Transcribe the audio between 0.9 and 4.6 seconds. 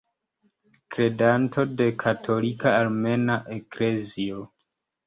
Kredanto de Katolika Armena Eklezio.